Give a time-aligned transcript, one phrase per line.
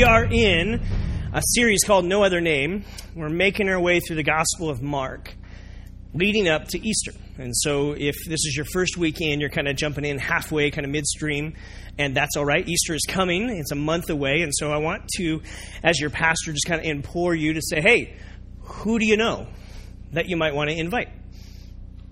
[0.00, 0.80] We are in
[1.34, 2.86] a series called No Other Name.
[3.14, 5.34] We're making our way through the Gospel of Mark,
[6.14, 7.12] leading up to Easter.
[7.36, 10.86] And so, if this is your first weekend, you're kind of jumping in halfway, kind
[10.86, 11.52] of midstream,
[11.98, 12.66] and that's all right.
[12.66, 14.40] Easter is coming, it's a month away.
[14.40, 15.42] And so, I want to,
[15.82, 18.16] as your pastor, just kind of implore you to say, hey,
[18.60, 19.48] who do you know
[20.12, 21.10] that you might want to invite?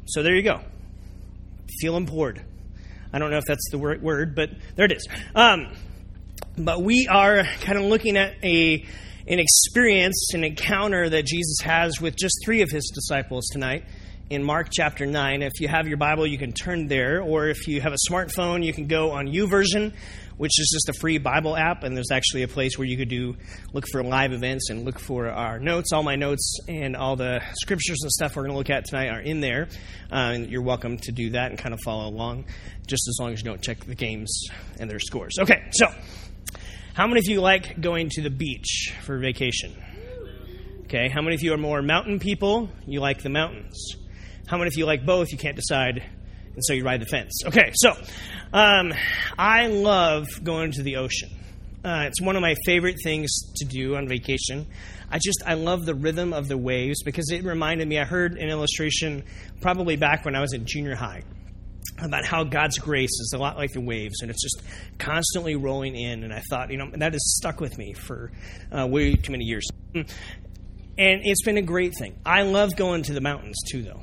[0.08, 0.60] So, there you go.
[1.80, 2.44] Feel implored.
[3.14, 5.08] I don't know if that's the word, but there it is.
[5.34, 5.72] Um,
[6.58, 8.84] but we are kind of looking at a
[9.26, 13.84] an experience, an encounter that Jesus has with just three of his disciples tonight
[14.30, 15.42] in Mark chapter 9.
[15.42, 18.64] If you have your Bible, you can turn there, or if you have a smartphone,
[18.64, 19.92] you can go on YouVersion,
[20.38, 23.08] which is just a free Bible app, and there's actually a place where you could
[23.08, 23.36] do
[23.72, 25.92] look for live events and look for our notes.
[25.92, 29.08] All my notes and all the scriptures and stuff we're going to look at tonight
[29.08, 29.68] are in there,
[30.10, 32.46] uh, and you're welcome to do that and kind of follow along,
[32.86, 34.46] just as long as you don't check the games
[34.78, 35.34] and their scores.
[35.38, 35.86] Okay, so
[36.98, 39.72] how many of you like going to the beach for vacation?
[40.86, 42.68] Okay, how many of you are more mountain people?
[42.88, 43.94] You like the mountains.
[44.48, 45.30] How many of you like both?
[45.30, 46.02] You can't decide,
[46.54, 47.42] and so you ride the fence.
[47.46, 47.92] Okay, so
[48.52, 48.92] um,
[49.38, 51.30] I love going to the ocean.
[51.84, 54.66] Uh, it's one of my favorite things to do on vacation.
[55.08, 58.00] I just I love the rhythm of the waves because it reminded me.
[58.00, 59.22] I heard an illustration
[59.60, 61.22] probably back when I was in junior high
[62.00, 64.62] about how God's grace is a lot like the waves, and it's just
[64.98, 66.24] constantly rolling in.
[66.24, 68.30] And I thought, you know, that has stuck with me for
[68.70, 69.66] uh, way too many years.
[69.94, 70.06] And
[71.24, 72.18] it's been a great thing.
[72.26, 74.00] I love going to the mountains too, though.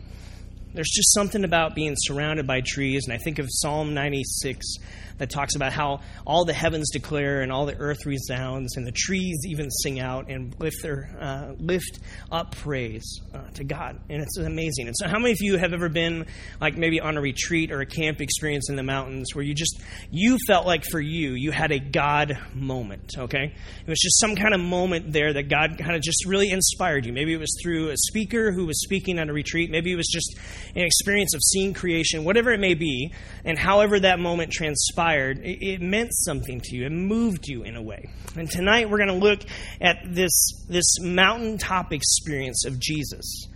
[0.73, 4.77] There's just something about being surrounded by trees, and I think of Psalm 96
[5.17, 8.91] that talks about how all the heavens declare and all the earth resounds, and the
[8.91, 11.99] trees even sing out and lift their uh, lift
[12.31, 14.87] up praise uh, to God, and it's amazing.
[14.87, 16.25] And so, how many of you have ever been
[16.59, 19.81] like maybe on a retreat or a camp experience in the mountains where you just
[20.11, 23.13] you felt like for you you had a God moment?
[23.17, 23.53] Okay,
[23.85, 27.05] it was just some kind of moment there that God kind of just really inspired
[27.05, 27.13] you.
[27.13, 29.71] Maybe it was through a speaker who was speaking on a retreat.
[29.71, 30.37] Maybe it was just
[30.75, 33.13] an experience of seeing creation, whatever it may be,
[33.43, 36.85] and however that moment transpired, it, it meant something to you.
[36.85, 38.09] It moved you in a way.
[38.35, 39.41] And tonight we're going to look
[39.81, 43.47] at this, this mountaintop experience of Jesus.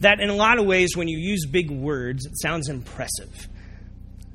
[0.00, 3.48] That, in a lot of ways, when you use big words, it sounds impressive.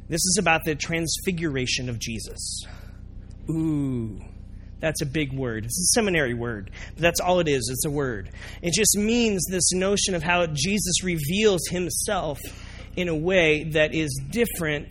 [0.07, 2.65] This is about the transfiguration of Jesus.
[3.49, 4.21] Ooh.
[4.79, 5.65] That's a big word.
[5.65, 7.69] It's a seminary word, but that's all it is.
[7.71, 8.29] It's a word.
[8.61, 12.39] It just means this notion of how Jesus reveals himself
[12.95, 14.89] in a way that is different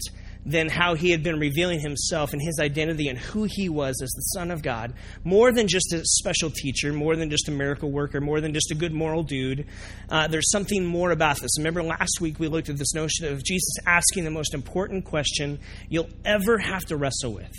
[0.49, 4.09] than how he had been revealing himself and his identity and who he was as
[4.11, 7.91] the Son of God, more than just a special teacher, more than just a miracle
[7.93, 9.67] worker, more than just a good moral dude.
[10.09, 11.51] Uh, there's something more about this.
[11.59, 15.59] Remember last week we looked at this notion of Jesus asking the most important question
[15.91, 17.53] you'll ever have to wrestle with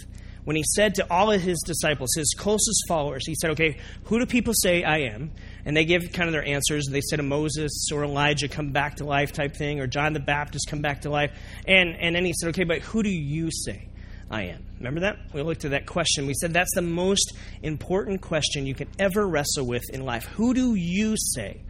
[0.45, 4.17] when he said to all of his disciples, his closest followers, he said, Okay, who
[4.17, 5.31] do people say I am?
[5.65, 6.87] And they give kind of their answers.
[6.89, 10.67] They said, Moses or Elijah come back to life type thing, or John the Baptist
[10.69, 11.31] come back to life.
[11.67, 13.87] And, and then he said, Okay, but who do you say
[14.31, 14.65] I am?
[14.77, 15.17] Remember that?
[15.33, 16.27] We looked at that question.
[16.27, 20.25] We said that's the most important question you can ever wrestle with in life.
[20.35, 21.61] Who do you say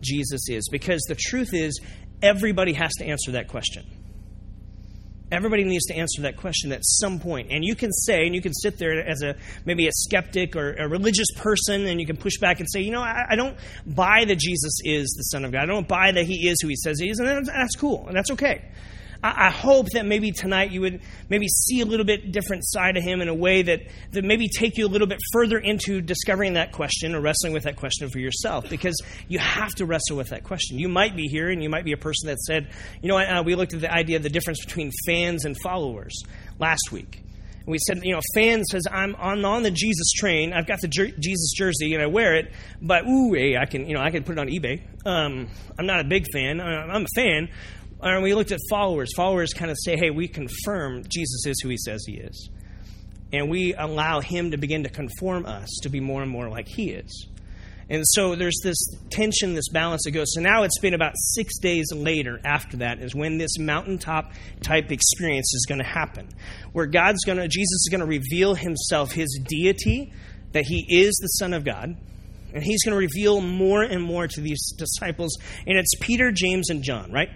[0.00, 0.68] Jesus is?
[0.70, 1.80] Because the truth is,
[2.22, 3.84] everybody has to answer that question.
[5.32, 7.50] Everybody needs to answer that question at some point.
[7.50, 9.34] And you can say, and you can sit there as a
[9.64, 12.92] maybe a skeptic or a religious person, and you can push back and say, you
[12.92, 13.56] know, I, I don't
[13.86, 15.62] buy that Jesus is the Son of God.
[15.62, 18.14] I don't buy that He is who He says He is, and that's cool, and
[18.14, 18.62] that's okay.
[19.22, 23.04] I, hope that maybe tonight you would maybe see a little bit different side of
[23.04, 26.54] him in a way that, that maybe take you a little bit further into discovering
[26.54, 30.30] that question or wrestling with that question for yourself because you have to wrestle with
[30.30, 30.78] that question.
[30.78, 32.68] You might be here and you might be a person that said,
[33.00, 36.22] you know, uh, we looked at the idea of the difference between fans and followers
[36.58, 37.22] last week.
[37.64, 40.52] And we said, you know, fan says, I'm on, on the Jesus train.
[40.52, 43.86] I've got the jer- Jesus jersey and I wear it, but ooh, hey, I can,
[43.86, 44.82] you know, I can put it on eBay.
[45.06, 45.48] Um,
[45.78, 46.60] I'm not a big fan.
[46.60, 47.48] I'm a fan,
[48.10, 49.10] and we looked at followers.
[49.14, 52.50] Followers kind of say, hey, we confirm Jesus is who he says he is.
[53.32, 56.68] And we allow him to begin to conform us to be more and more like
[56.68, 57.28] he is.
[57.88, 58.76] And so there's this
[59.10, 60.32] tension, this balance that goes.
[60.34, 64.32] So now it's been about six days later after that is when this mountaintop
[64.62, 66.28] type experience is going to happen,
[66.72, 70.12] where God's going to, Jesus is going to reveal himself, his deity,
[70.52, 71.96] that he is the Son of God.
[72.54, 75.36] And he's going to reveal more and more to these disciples.
[75.66, 77.30] And it's Peter, James, and John, right?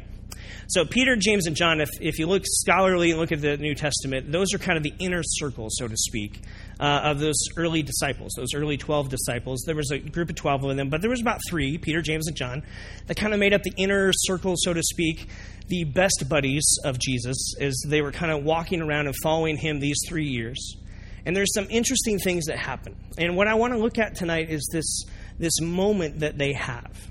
[0.69, 3.77] So, Peter, James, and John, if, if you look scholarly and look at the New
[3.77, 6.41] Testament, those are kind of the inner circle, so to speak,
[6.81, 9.63] uh, of those early disciples, those early 12 disciples.
[9.65, 12.27] There was a group of 12 of them, but there was about three, Peter, James,
[12.27, 12.65] and John,
[13.07, 15.29] that kind of made up the inner circle, so to speak,
[15.69, 19.79] the best buddies of Jesus as they were kind of walking around and following him
[19.79, 20.77] these three years.
[21.25, 22.97] And there's some interesting things that happen.
[23.19, 25.05] And what I want to look at tonight is this,
[25.39, 27.09] this moment that they have.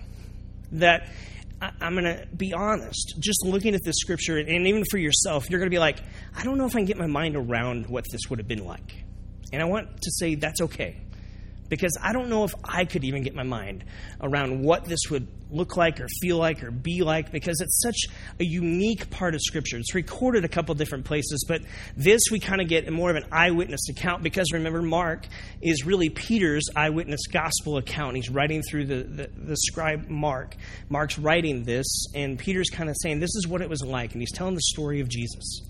[0.74, 1.08] That
[1.62, 5.50] I, am going to be honest, just looking at this scripture, and even for yourself,
[5.50, 6.00] you're going to be like,
[6.36, 8.66] I don't know if I can get my mind around what this would have been
[8.66, 9.04] like.
[9.54, 11.05] And I want to say that's okay
[11.70, 13.84] because I don't know if I could even get my mind
[14.22, 18.08] around what this would look like or feel like or be like because it's such
[18.40, 19.78] a unique part of Scripture.
[19.78, 21.62] It's recorded a couple different places, but
[21.96, 25.28] this we kind of get more of an eyewitness account because remember, Mark
[25.62, 28.16] is really Peter's eyewitness gospel account.
[28.16, 30.56] He's writing through the, the, the scribe Mark.
[30.90, 34.22] Mark's writing this, and Peter's kind of saying, This is what it was like, and
[34.22, 35.62] he's telling the story of Jesus.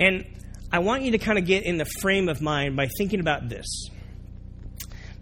[0.00, 0.24] And
[0.70, 3.48] I want you to kind of get in the frame of mind by thinking about
[3.48, 3.88] this.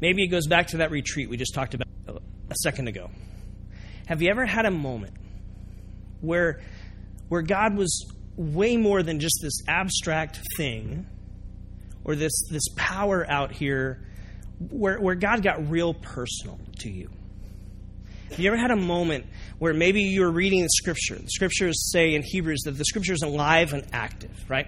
[0.00, 3.10] Maybe it goes back to that retreat we just talked about a second ago.
[4.06, 5.14] Have you ever had a moment
[6.20, 6.60] where,
[7.28, 11.06] where God was way more than just this abstract thing
[12.04, 14.06] or this, this power out here,
[14.70, 17.10] where, where God got real personal to you?
[18.30, 19.26] Have you ever had a moment
[19.58, 21.16] where maybe you were reading the scripture?
[21.16, 24.66] The scriptures say in Hebrews that the scripture is alive and active, right?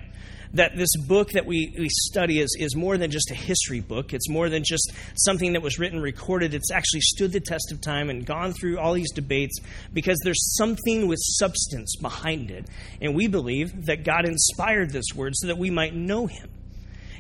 [0.55, 4.12] That this book that we, we study is, is more than just a history book.
[4.12, 6.55] It's more than just something that was written, recorded.
[6.55, 9.59] It's actually stood the test of time and gone through all these debates
[9.93, 12.67] because there's something with substance behind it.
[13.00, 16.49] And we believe that God inspired this word so that we might know Him.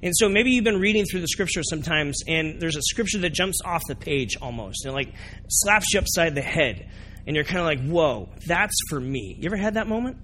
[0.02, 3.30] And so maybe you've been reading through the scripture sometimes, and there's a scripture that
[3.30, 5.12] jumps off the page almost and like
[5.48, 6.88] slaps you upside the head.
[7.26, 9.36] And you're kind of like, whoa, that's for me.
[9.38, 10.16] You ever had that moment?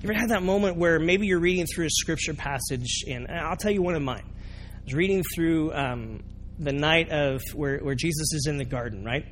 [0.00, 3.56] You ever had that moment where maybe you're reading through a scripture passage, and I'll
[3.56, 4.22] tell you one of mine.
[4.22, 6.22] I was reading through um,
[6.56, 9.26] the night of where, where Jesus is in the garden, right?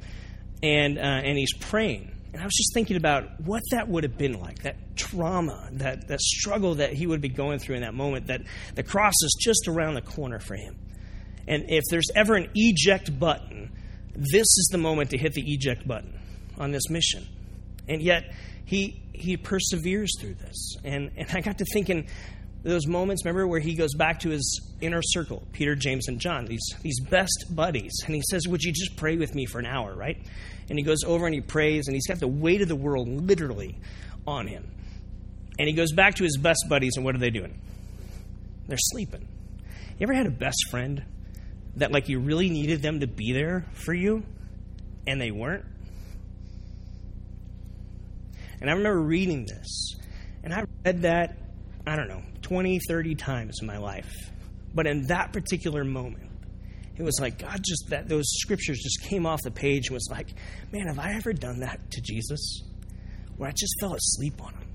[0.64, 2.10] And, uh, and he's praying.
[2.32, 6.08] And I was just thinking about what that would have been like, that trauma, that,
[6.08, 8.40] that struggle that he would be going through in that moment, that
[8.74, 10.76] the cross is just around the corner for him.
[11.46, 13.70] And if there's ever an eject button,
[14.14, 16.18] this is the moment to hit the eject button
[16.58, 17.24] on this mission.
[17.88, 18.34] And yet,
[18.66, 20.76] he he perseveres through this.
[20.84, 22.06] And and I got to thinking
[22.62, 26.44] those moments, remember, where he goes back to his inner circle, Peter, James, and John,
[26.44, 29.66] these these best buddies, and he says, Would you just pray with me for an
[29.66, 30.18] hour, right?
[30.68, 33.08] And he goes over and he prays, and he's got the weight of the world
[33.08, 33.78] literally
[34.26, 34.68] on him.
[35.58, 37.58] And he goes back to his best buddies, and what are they doing?
[38.66, 39.28] They're sleeping.
[39.98, 41.04] You ever had a best friend
[41.76, 44.24] that like you really needed them to be there for you
[45.06, 45.64] and they weren't?
[48.60, 49.96] And I remember reading this.
[50.42, 51.38] And I read that,
[51.86, 54.12] I don't know, 20, 30 times in my life.
[54.74, 56.30] But in that particular moment,
[56.96, 60.08] it was like God just, that those scriptures just came off the page and was
[60.10, 60.28] like,
[60.72, 62.62] man, have I ever done that to Jesus?
[63.36, 64.68] Where I just fell asleep on him.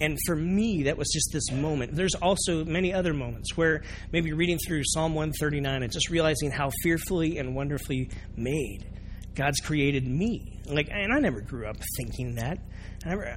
[0.00, 1.94] And for me, that was just this moment.
[1.94, 6.70] There's also many other moments where maybe reading through Psalm 139 and just realizing how
[6.82, 8.84] fearfully and wonderfully made
[9.34, 10.60] God's created me.
[10.66, 12.58] Like, and I never grew up thinking that.
[13.04, 13.36] I never,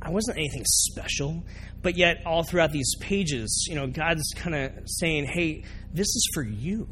[0.00, 1.42] I wasn't anything special.
[1.82, 6.28] But yet, all throughout these pages, you know, God's kind of saying, hey, this is
[6.34, 6.88] for you.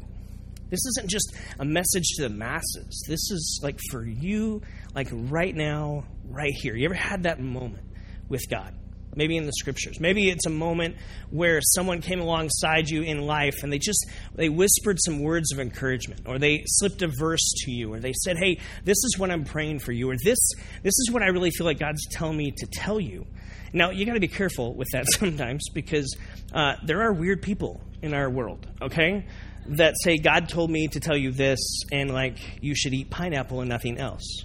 [0.69, 3.03] This isn't just a message to the masses.
[3.07, 4.61] This is like for you,
[4.95, 6.75] like right now, right here.
[6.75, 7.83] You ever had that moment
[8.29, 8.73] with God?
[9.15, 9.99] Maybe in the scriptures.
[9.99, 10.95] Maybe it's a moment
[11.29, 15.59] where someone came alongside you in life and they just they whispered some words of
[15.59, 19.31] encouragement or they slipped a verse to you or they said hey this is what
[19.31, 20.39] i'm praying for you or this
[20.83, 23.25] this is what i really feel like god's telling me to tell you.
[23.73, 26.15] Now you got to be careful with that sometimes because
[26.53, 29.25] uh, there are weird people in our world okay?
[29.67, 31.59] That say god told me to tell you this
[31.91, 34.43] and like you should eat pineapple and nothing else.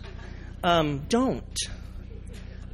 [0.62, 1.56] Um, don't.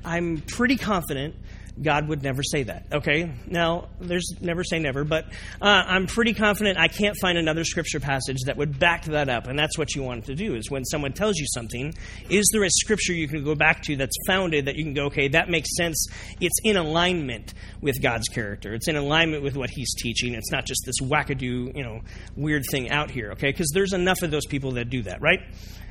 [0.04, 1.36] I'm pretty confident
[1.80, 2.86] God would never say that.
[2.92, 3.32] Okay?
[3.46, 5.26] Now, there's never say never, but
[5.60, 9.46] uh, I'm pretty confident I can't find another scripture passage that would back that up.
[9.46, 11.94] And that's what you want to do is when someone tells you something,
[12.28, 15.06] is there a scripture you can go back to that's founded that you can go,
[15.06, 16.06] okay, that makes sense.
[16.40, 18.74] It's in alignment with God's character.
[18.74, 20.34] It's in alignment with what he's teaching.
[20.34, 22.00] It's not just this wackadoo, you know,
[22.36, 23.50] weird thing out here, okay?
[23.50, 25.40] Because there's enough of those people that do that, right?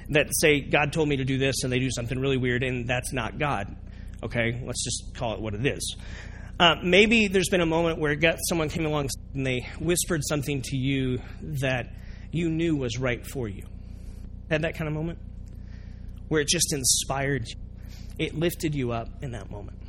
[0.09, 2.87] That say, God told me to do this, and they do something really weird, and
[2.87, 3.75] that's not God.
[4.23, 5.95] Okay, let's just call it what it is.
[6.59, 10.61] Uh, maybe there's been a moment where got, someone came along and they whispered something
[10.61, 11.87] to you that
[12.31, 13.63] you knew was right for you.
[14.49, 15.17] Had that kind of moment?
[16.27, 17.55] Where it just inspired you,
[18.19, 19.79] it lifted you up in that moment.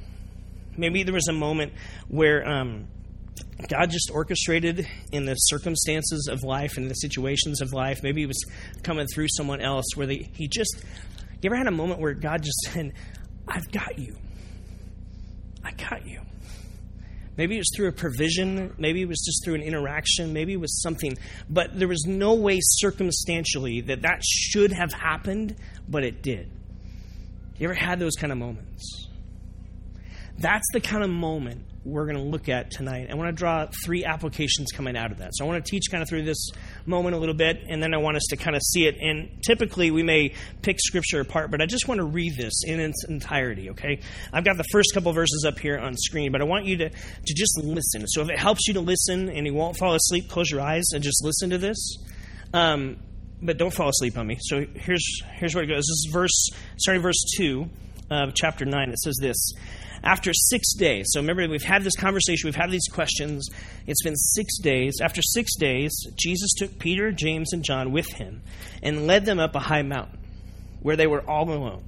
[0.76, 1.74] Maybe there was a moment
[2.08, 2.86] where um,
[3.68, 8.02] God just orchestrated in the circumstances of life and the situations of life.
[8.02, 8.44] Maybe it was
[8.82, 10.82] coming through someone else where they, he just.
[11.42, 12.92] You ever had a moment where God just said,
[13.52, 14.16] I've got you.
[15.62, 16.21] I got you.
[17.37, 18.75] Maybe it was through a provision.
[18.78, 20.32] Maybe it was just through an interaction.
[20.32, 21.18] Maybe it was something.
[21.50, 25.56] But there was no way circumstantially that that should have happened,
[25.87, 26.50] but it did.
[27.59, 29.09] You ever had those kind of moments?
[30.38, 33.09] That's the kind of moment we're going to look at tonight.
[33.11, 35.32] I want to draw three applications coming out of that.
[35.35, 36.49] So I want to teach kind of through this
[36.86, 38.96] moment a little bit, and then I want us to kind of see it.
[39.00, 42.80] And typically we may pick scripture apart, but I just want to read this in
[42.80, 44.00] its entirety, okay?
[44.32, 46.88] I've got the first couple verses up here on screen, but I want you to,
[46.90, 48.06] to just listen.
[48.08, 50.84] So if it helps you to listen and you won't fall asleep, close your eyes
[50.92, 51.98] and just listen to this.
[52.52, 52.98] Um,
[53.40, 54.38] but don't fall asleep on me.
[54.40, 55.78] So here's, here's where it goes.
[55.78, 57.68] This is verse, starting verse 2
[58.10, 58.90] of chapter 9.
[58.90, 59.52] It says this
[60.04, 63.49] after six days, so remember, we've had this conversation, we've had these questions.
[63.87, 64.99] It's been six days.
[65.00, 68.42] After six days, Jesus took Peter, James, and John with him
[68.82, 70.18] and led them up a high mountain
[70.80, 71.85] where they were all alone.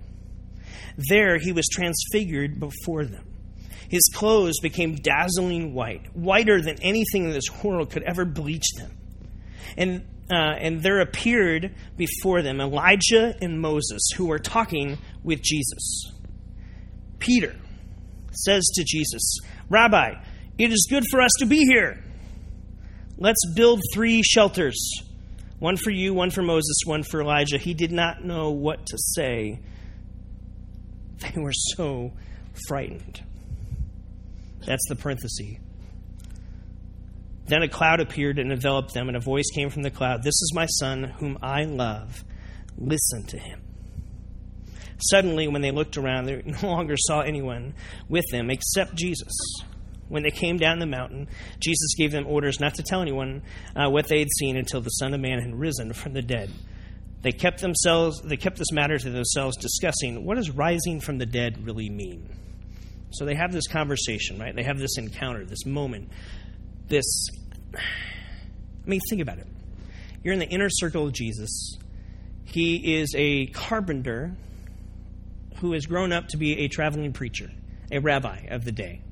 [0.97, 3.27] There he was transfigured before them.
[3.89, 8.97] His clothes became dazzling white, whiter than anything in this world could ever bleach them.
[9.77, 16.11] And uh, and there appeared before them Elijah and Moses, who were talking with Jesus.
[17.19, 17.55] Peter
[18.37, 19.39] says to Jesus,
[19.69, 20.15] Rabbi,
[20.59, 22.03] it is good for us to be here.
[23.17, 24.77] Let's build three shelters
[25.59, 27.57] one for you, one for Moses, one for Elijah.
[27.57, 29.61] He did not know what to say.
[31.19, 32.13] They were so
[32.69, 33.23] frightened.
[34.67, 35.57] That's the parenthesis.
[37.47, 40.35] Then a cloud appeared and enveloped them, and a voice came from the cloud This
[40.35, 42.25] is my son, whom I love.
[42.77, 43.64] Listen to him.
[45.11, 47.75] Suddenly, when they looked around, they no longer saw anyone
[48.09, 49.33] with them except Jesus.
[50.09, 51.29] When they came down the mountain,
[51.61, 53.43] Jesus gave them orders not to tell anyone
[53.75, 56.51] uh, what they had seen until the Son of Man had risen from the dead.
[57.23, 61.25] They kept themselves they kept this matter to themselves, discussing what does rising from the
[61.25, 62.29] dead really mean.
[63.13, 64.55] So they have this conversation, right?
[64.55, 66.11] They have this encounter, this moment,
[66.89, 67.29] this.
[67.75, 69.47] I mean, think about it.
[70.23, 71.79] You're in the inner circle of Jesus.
[72.45, 74.37] He is a carpenter
[75.57, 77.51] who has grown up to be a traveling preacher,
[77.91, 79.03] a rabbi of the day.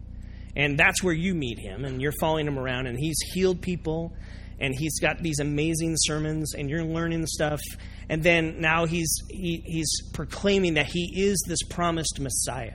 [0.54, 4.12] And that's where you meet him, and you're following him around, and he's healed people,
[4.60, 7.60] and he's got these amazing sermons, and you're learning stuff.
[8.08, 12.74] And then now he's, he, he's proclaiming that he is this promised Messiah.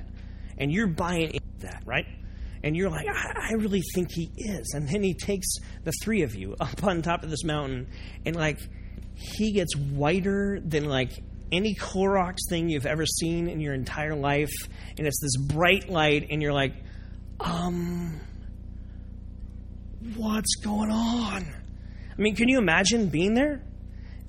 [0.58, 2.08] And you're buying into that, right?
[2.64, 4.72] And you're like, I, I really think he is.
[4.74, 5.48] And then he takes
[5.84, 7.88] the three of you up on top of this mountain,
[8.26, 8.60] and like,
[9.14, 11.12] he gets whiter than like
[11.52, 14.54] any Clorox thing you've ever seen in your entire life,
[14.98, 16.74] and it's this bright light, and you're like,
[17.40, 18.20] um,
[20.16, 21.46] what's going on?
[22.18, 23.64] I mean, can you imagine being there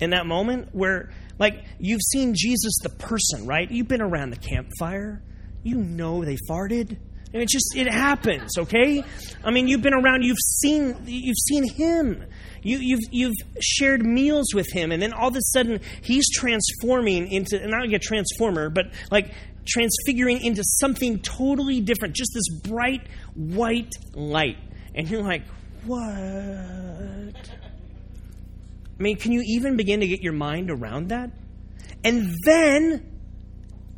[0.01, 3.71] in that moment where, like, you've seen Jesus the person, right?
[3.71, 5.23] You've been around the campfire,
[5.63, 6.99] you know they farted.
[7.33, 9.05] And it just it happens, okay?
[9.45, 12.25] I mean, you've been around, you've seen you've seen him.
[12.61, 17.31] You, you've, you've shared meals with him, and then all of a sudden he's transforming
[17.31, 19.33] into, not like a transformer, but like
[19.65, 24.59] transfiguring into something totally different, just this bright white light.
[24.95, 25.43] And you're like,
[25.85, 26.01] what?
[28.99, 31.31] I mean, can you even begin to get your mind around that?
[32.03, 33.21] And then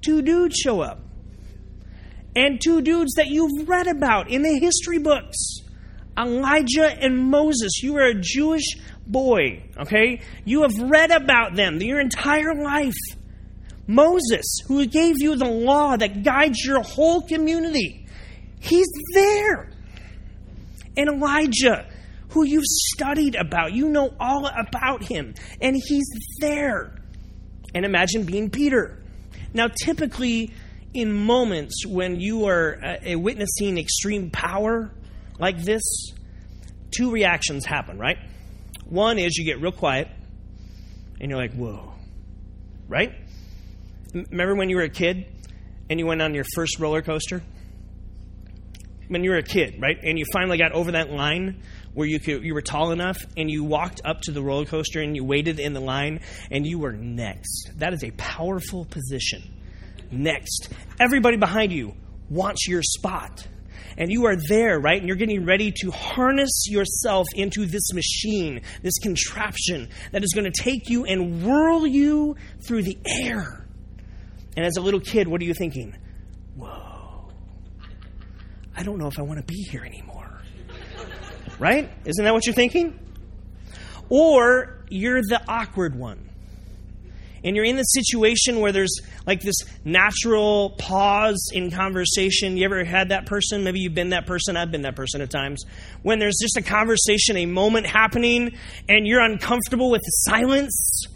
[0.03, 1.01] two dudes show up.
[2.37, 5.37] And two dudes that you've read about in the history books.
[6.19, 7.83] Elijah and Moses.
[7.83, 10.21] You are a Jewish boy, okay?
[10.45, 12.95] You have read about them your entire life.
[13.87, 18.07] Moses, who gave you the law that guides your whole community,
[18.61, 19.71] he's there.
[20.97, 21.87] And Elijah,
[22.29, 26.09] who you've studied about, you know all about him, and he's
[26.41, 26.95] there.
[27.75, 29.03] And imagine being Peter.
[29.53, 30.53] Now, typically,
[30.93, 34.91] in moments when you are uh, witnessing extreme power,
[35.39, 35.83] like this,
[36.91, 38.19] two reactions happen, right?
[38.87, 40.09] One is you get real quiet
[41.21, 41.93] and you're like, whoa,
[42.89, 43.15] right?
[44.13, 45.27] Remember when you were a kid
[45.89, 47.43] and you went on your first roller coaster?
[49.09, 49.97] When you were a kid, right?
[50.03, 51.63] And you finally got over that line
[51.95, 55.01] where you could you were tall enough and you walked up to the roller coaster
[55.01, 56.21] and you waited in the line
[56.51, 57.71] and you were next.
[57.77, 59.60] That is a powerful position.
[60.11, 60.69] Next.
[60.99, 61.95] Everybody behind you
[62.29, 63.47] wants your spot
[63.97, 64.99] and you are there, right?
[64.99, 70.51] And you're getting ready to harness yourself into this machine, this contraption that is going
[70.51, 72.37] to take you and whirl you
[72.67, 73.67] through the air.
[74.57, 75.97] And as a little kid, what are you thinking?
[76.57, 77.31] Whoa,
[78.77, 80.41] I don't know if I want to be here anymore.
[81.59, 81.91] right?
[82.05, 82.99] Isn't that what you're thinking?
[84.09, 86.30] Or you're the awkward one.
[87.45, 92.57] And you're in the situation where there's like this natural pause in conversation.
[92.57, 93.65] You ever had that person?
[93.65, 94.57] Maybe you've been that person.
[94.57, 95.65] I've been that person at times.
[96.03, 98.57] When there's just a conversation, a moment happening,
[98.89, 101.07] and you're uncomfortable with the silence.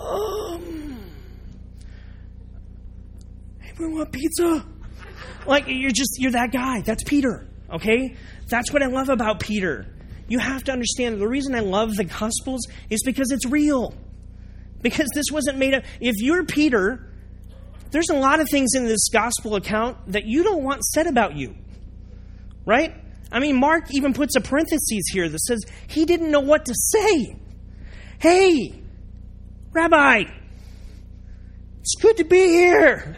[0.00, 1.00] Um,
[3.78, 4.64] we want pizza.
[5.46, 6.82] Like you're just you're that guy.
[6.82, 7.48] That's Peter.
[7.70, 9.86] Okay, that's what I love about Peter
[10.28, 13.94] you have to understand the reason I love the Gospels is because it's real.
[14.82, 15.84] Because this wasn't made up.
[16.00, 17.10] If you're Peter,
[17.90, 21.36] there's a lot of things in this Gospel account that you don't want said about
[21.36, 21.56] you.
[22.66, 22.94] Right?
[23.32, 26.74] I mean, Mark even puts a parenthesis here that says he didn't know what to
[26.74, 27.36] say.
[28.18, 28.82] Hey,
[29.72, 30.24] Rabbi,
[31.80, 33.16] it's good to be here.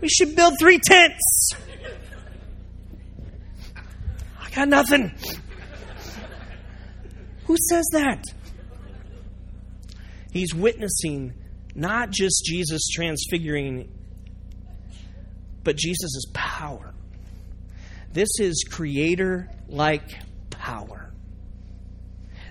[0.00, 1.54] We should build three tents
[4.54, 5.12] got nothing.
[7.46, 8.24] Who says that?
[10.32, 11.34] He's witnessing
[11.74, 13.92] not just Jesus transfiguring,
[15.64, 16.94] but Jesus' power.
[18.12, 20.08] This is creator like
[20.50, 21.12] power.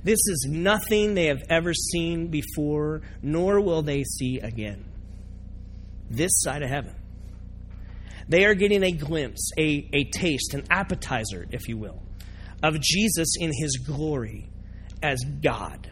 [0.04, 4.86] This is nothing they have ever seen before, nor will they see again.
[6.10, 6.96] This side of heaven.
[8.32, 12.02] They are getting a glimpse, a, a taste, an appetizer, if you will,
[12.64, 14.50] of Jesus in his glory
[15.04, 15.92] as God.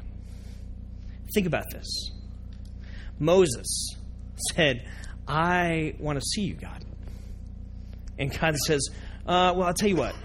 [1.34, 2.12] Think about this.
[3.19, 3.93] Moses
[4.53, 4.89] said,
[5.27, 6.86] I want to see you, God.
[8.17, 8.88] And God says,
[9.25, 10.15] uh, Well, I'll tell you what.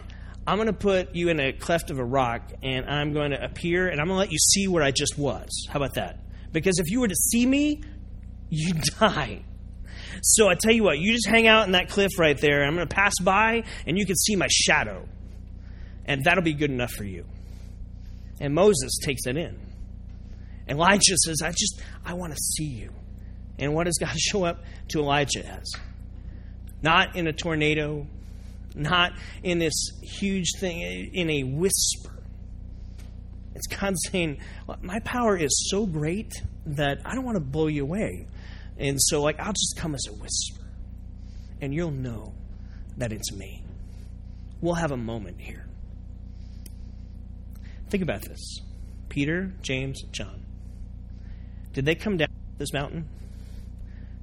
[0.46, 3.42] I'm going to put you in a cleft of a rock, and I'm going to
[3.42, 5.48] appear, and I'm going to let you see where I just was.
[5.68, 6.20] How about that?
[6.52, 7.82] Because if you were to see me,
[8.50, 9.42] you'd die.
[10.22, 12.64] So I tell you what, you just hang out in that cliff right there.
[12.64, 15.06] I'm going to pass by, and you can see my shadow.
[16.04, 17.24] And that'll be good enough for you.
[18.40, 19.58] And Moses takes it in.
[20.68, 22.90] Elijah says, I just, I want to see you.
[23.58, 25.70] And what does God show up to Elijah as?
[26.82, 28.06] Not in a tornado,
[28.74, 29.12] not
[29.42, 32.10] in this huge thing, in a whisper.
[33.54, 34.38] It's God saying,
[34.82, 36.32] My power is so great
[36.66, 38.26] that I don't want to blow you away.
[38.78, 40.64] And so, like, I'll just come as a whisper,
[41.60, 42.34] and you'll know
[42.96, 43.62] that it's me.
[44.60, 45.66] We'll have a moment here.
[47.90, 48.60] Think about this
[49.08, 50.44] Peter, James, John.
[51.72, 53.08] Did they come down this mountain?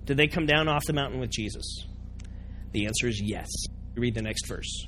[0.06, 1.86] Did they come down off the mountain with Jesus?
[2.72, 3.48] The answer is yes.
[3.96, 4.88] Read the next verse.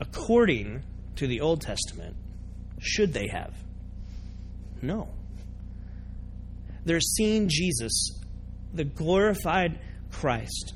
[0.00, 0.82] According
[1.16, 2.16] to the Old Testament,
[2.78, 3.54] should they have?
[4.80, 5.08] No
[6.88, 8.18] they're seeing Jesus,
[8.72, 9.78] the glorified
[10.10, 10.74] Christ,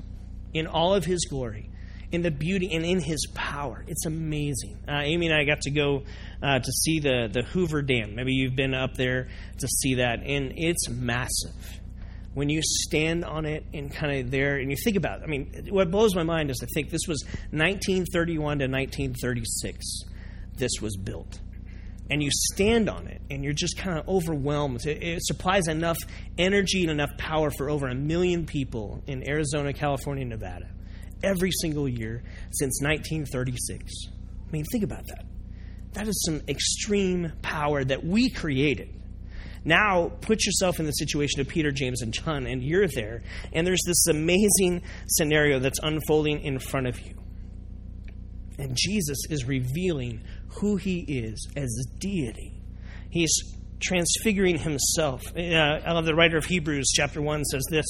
[0.52, 1.70] in all of his glory,
[2.10, 3.82] in the beauty and in his power.
[3.88, 4.78] It's amazing.
[4.86, 6.02] Uh, Amy and I got to go
[6.42, 8.14] uh, to see the, the Hoover Dam.
[8.14, 11.80] Maybe you've been up there to see that, and it's massive.
[12.34, 15.26] When you stand on it and kind of there, and you think about it, I
[15.26, 19.84] mean, what blows my mind is to think this was 1931 to 1936,
[20.56, 21.40] this was built
[22.10, 24.84] and you stand on it and you're just kind of overwhelmed.
[24.86, 25.98] It, it, supplies enough
[26.38, 30.68] energy and enough power for over a million people in Arizona, California, Nevada
[31.22, 33.92] every single year since 1936.
[34.08, 35.24] I mean, think about that.
[35.92, 38.98] That is some extreme power that we created.
[39.64, 43.64] Now, put yourself in the situation of Peter, James, and John, and you're there, and
[43.66, 47.14] there's this amazing scenario that's unfolding in front of you.
[48.58, 52.60] And Jesus is revealing who he is as deity.
[53.10, 53.32] He's
[53.80, 55.22] transfiguring himself.
[55.36, 57.86] Uh, I love the writer of Hebrews, chapter 1 says this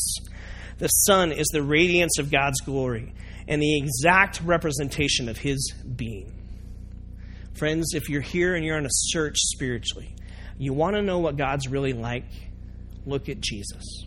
[0.79, 3.15] The Son is the radiance of God's glory
[3.49, 6.39] and the exact representation of his being.
[7.55, 10.15] Friends, if you're here and you're on a search spiritually,
[10.59, 12.25] you want to know what God's really like,
[13.05, 14.07] look at Jesus.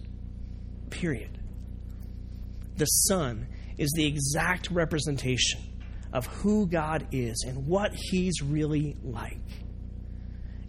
[0.89, 1.37] Period.
[2.77, 5.61] The Son is the exact representation
[6.15, 9.37] of who God is and what He's really like.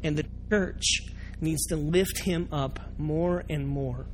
[0.02, 1.02] And the church
[1.40, 4.06] needs to lift Him up more and more.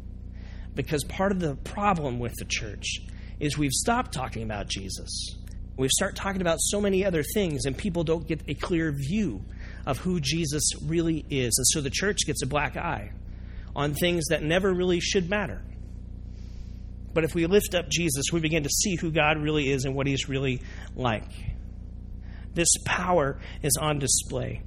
[0.74, 2.98] Because part of the problem with the church
[3.40, 5.34] is we've stopped talking about Jesus.
[5.78, 9.42] We start talking about so many other things, and people don't get a clear view
[9.86, 11.54] of who Jesus really is.
[11.56, 13.10] And so the church gets a black eye
[13.74, 15.62] on things that never really should matter.
[17.14, 19.94] But if we lift up Jesus, we begin to see who God really is and
[19.94, 20.62] what He's really
[20.94, 21.30] like.
[22.54, 24.62] This power is on display.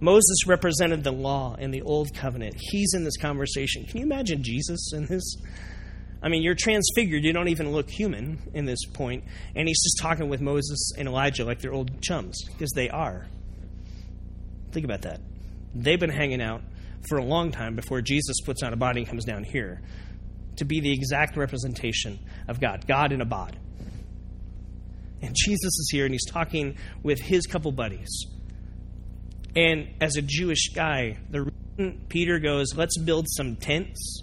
[0.00, 2.54] Moses represented the law in the old covenant.
[2.58, 3.84] He's in this conversation.
[3.84, 5.36] Can you imagine Jesus in this?
[6.22, 7.24] I mean, you're transfigured.
[7.24, 9.24] You don't even look human in this point.
[9.54, 13.26] And he's just talking with Moses and Elijah like they're old chums, because they are.
[14.72, 15.20] Think about that.
[15.74, 16.62] They've been hanging out
[17.08, 19.80] for a long time before Jesus puts on a body and comes down here
[20.56, 23.56] to be the exact representation of God, God in a bod.
[25.22, 28.26] And Jesus is here and he's talking with his couple buddies.
[29.54, 34.22] And as a Jewish guy, the reason Peter goes, let's build some tents,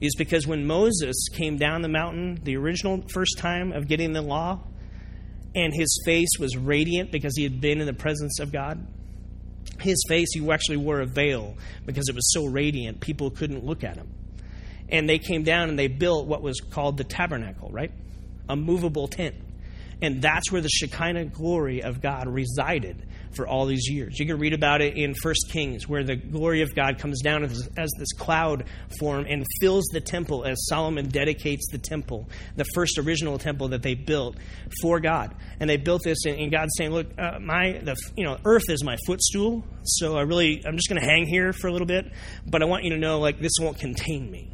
[0.00, 4.22] is because when Moses came down the mountain the original first time of getting the
[4.22, 4.60] law,
[5.54, 8.86] and his face was radiant because he had been in the presence of God,
[9.80, 13.82] his face, he actually wore a veil because it was so radiant, people couldn't look
[13.82, 14.08] at him.
[14.90, 17.92] And they came down and they built what was called the tabernacle, right?
[18.48, 19.34] A movable tent.
[20.00, 24.18] And that's where the Shekinah glory of God resided for all these years.
[24.18, 27.44] You can read about it in First Kings, where the glory of God comes down
[27.44, 28.64] as, as, this cloud
[28.98, 33.82] form and fills the temple as Solomon dedicates the temple, the first original temple that
[33.82, 34.36] they built
[34.80, 35.34] for God.
[35.60, 38.68] And they built this, and, and God's saying, "Look, uh, my the you know earth
[38.68, 41.86] is my footstool, so I really I'm just going to hang here for a little
[41.86, 42.06] bit,
[42.46, 44.50] but I want you to know like this won't contain me."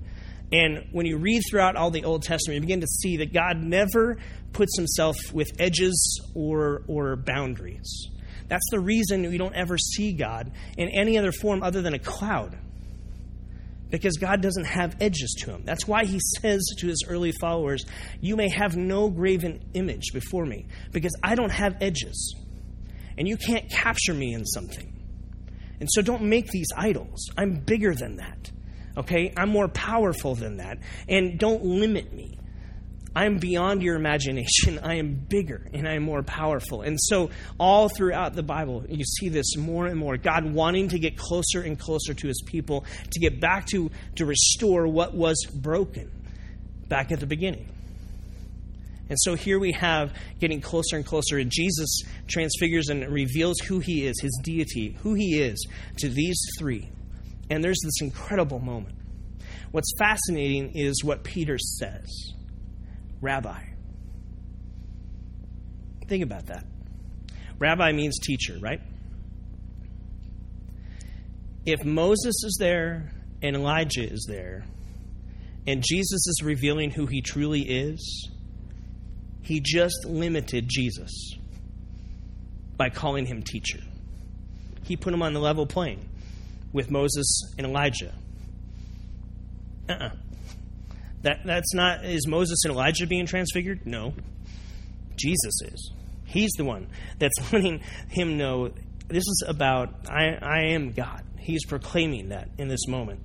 [0.52, 3.58] And when you read throughout all the Old Testament, you begin to see that God
[3.58, 4.18] never
[4.52, 8.08] puts himself with edges or, or boundaries.
[8.48, 11.98] That's the reason we don't ever see God in any other form other than a
[11.98, 12.58] cloud.
[13.90, 15.62] Because God doesn't have edges to him.
[15.64, 17.84] That's why he says to his early followers,
[18.20, 22.34] You may have no graven image before me, because I don't have edges.
[23.16, 24.90] And you can't capture me in something.
[25.80, 27.28] And so don't make these idols.
[27.36, 28.50] I'm bigger than that.
[28.96, 29.32] Okay?
[29.36, 30.78] I'm more powerful than that.
[31.08, 32.38] And don't limit me.
[33.16, 34.78] I am beyond your imagination.
[34.82, 36.82] I am bigger and I am more powerful.
[36.82, 40.16] And so, all throughout the Bible, you see this more and more.
[40.16, 44.26] God wanting to get closer and closer to his people, to get back to, to
[44.26, 46.10] restore what was broken
[46.88, 47.68] back at the beginning.
[49.08, 53.78] And so here we have getting closer and closer, and Jesus transfigures and reveals who
[53.78, 55.66] he is, his deity, who he is
[55.98, 56.90] to these three.
[57.50, 58.96] And there's this incredible moment.
[59.70, 62.08] What's fascinating is what Peter says
[63.20, 63.62] Rabbi.
[66.06, 66.64] Think about that.
[67.58, 68.80] Rabbi means teacher, right?
[71.64, 74.64] If Moses is there and Elijah is there,
[75.66, 78.30] and Jesus is revealing who he truly is,
[79.42, 81.34] he just limited Jesus
[82.76, 83.80] by calling him teacher.
[84.82, 86.08] He put him on the level plane
[86.74, 88.12] with Moses and Elijah.
[89.88, 90.10] Uh-uh.
[91.22, 93.86] That, that's not, is Moses and Elijah being transfigured?
[93.86, 94.12] No.
[95.16, 95.92] Jesus is.
[96.24, 98.72] He's the one that's letting him know
[99.08, 101.22] this is about, I, I am God.
[101.38, 103.20] He's proclaiming that in this moment.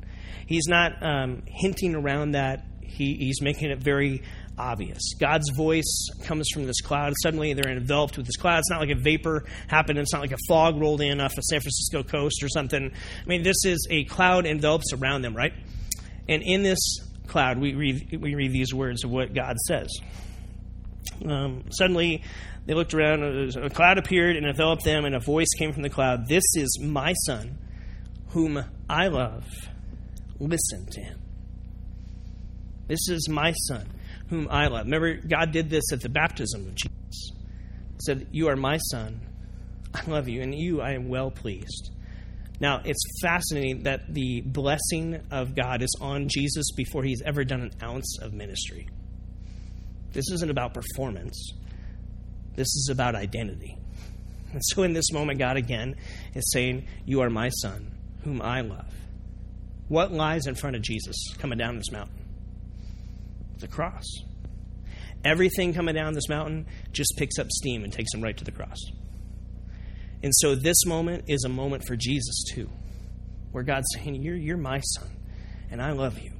[0.46, 4.24] He's not um, hinting around that, he, he's making it very
[4.60, 5.14] obvious.
[5.20, 7.14] God's voice comes from this cloud.
[7.24, 8.60] Suddenly they're enveloped with this cloud.
[8.60, 9.98] It's not like a vapor happened.
[9.98, 12.92] It's not like a fog rolled in off the San Francisco coast or something.
[12.92, 15.54] I mean, this is a cloud envelops around them, right?
[16.28, 16.80] And in this
[17.28, 19.90] cloud, we read, we read these words of what God says.
[21.26, 22.24] Um, suddenly
[22.66, 23.24] they looked around,
[23.56, 26.80] a cloud appeared and enveloped them, and a voice came from the cloud This is
[26.82, 27.58] my son,
[28.30, 29.46] whom I love.
[30.40, 31.20] Listen to him.
[32.88, 33.88] This is my son
[34.30, 34.86] whom I love.
[34.86, 37.32] Remember, God did this at the baptism of Jesus.
[37.32, 39.22] He said, You are my son.
[39.94, 41.92] I love you, and you I am well pleased.
[42.60, 47.62] Now, it's fascinating that the blessing of God is on Jesus before he's ever done
[47.62, 48.88] an ounce of ministry.
[50.12, 51.54] This isn't about performance,
[52.56, 53.78] this is about identity.
[54.52, 55.96] And so, in this moment, God again
[56.34, 57.92] is saying, You are my son,
[58.24, 58.92] whom I love.
[59.88, 62.19] What lies in front of Jesus coming down this mountain?
[63.60, 64.06] The cross.
[65.24, 68.52] Everything coming down this mountain just picks up steam and takes him right to the
[68.52, 68.78] cross.
[70.24, 72.70] And so this moment is a moment for Jesus too,
[73.52, 75.10] where God's saying, You're, you're my son,
[75.72, 76.32] and I love you.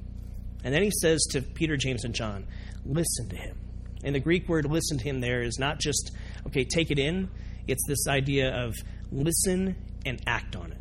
[0.64, 2.46] And then he says to Peter, James, and John,
[2.84, 3.58] Listen to him.
[4.02, 6.12] And the Greek word listen to him there is not just,
[6.46, 7.28] okay, take it in,
[7.66, 8.74] it's this idea of
[9.12, 10.78] listen and act on it.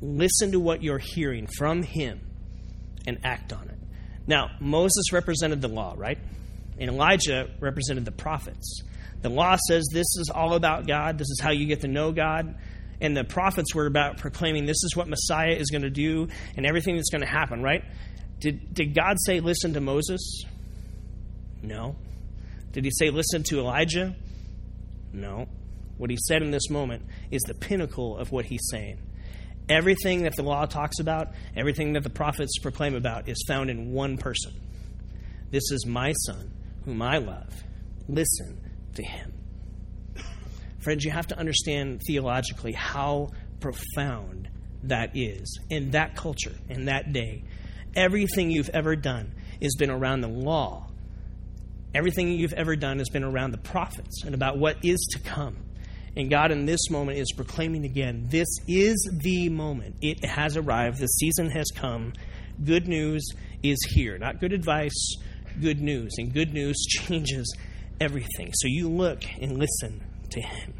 [0.00, 2.20] Listen to what you're hearing from him
[3.06, 3.77] and act on it.
[4.28, 6.18] Now, Moses represented the law, right?
[6.78, 8.82] And Elijah represented the prophets.
[9.22, 12.12] The law says this is all about God, this is how you get to know
[12.12, 12.54] God.
[13.00, 16.66] And the prophets were about proclaiming this is what Messiah is going to do and
[16.66, 17.84] everything that's going to happen, right?
[18.38, 20.44] Did, did God say, listen to Moses?
[21.62, 21.96] No.
[22.72, 24.14] Did he say, listen to Elijah?
[25.12, 25.48] No.
[25.96, 29.00] What he said in this moment is the pinnacle of what he's saying.
[29.68, 33.92] Everything that the law talks about, everything that the prophets proclaim about, is found in
[33.92, 34.52] one person.
[35.50, 36.50] This is my son,
[36.84, 37.52] whom I love.
[38.08, 38.60] Listen
[38.94, 39.32] to him.
[40.78, 44.48] Friends, you have to understand theologically how profound
[44.84, 47.44] that is in that culture, in that day.
[47.94, 50.88] Everything you've ever done has been around the law.
[51.94, 55.56] Everything you've ever done has been around the prophets and about what is to come.
[56.18, 59.94] And God, in this moment, is proclaiming again this is the moment.
[60.02, 60.98] It has arrived.
[60.98, 62.12] The season has come.
[62.62, 63.24] Good news
[63.62, 64.18] is here.
[64.18, 65.14] Not good advice,
[65.60, 66.12] good news.
[66.18, 67.56] And good news changes
[68.00, 68.52] everything.
[68.52, 70.74] So you look and listen to Him.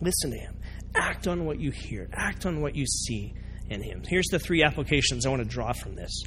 [0.00, 0.56] Listen to Him.
[0.94, 3.34] Act on what you hear, act on what you see
[3.68, 4.04] in Him.
[4.06, 6.22] Here's the three applications I want to draw from this.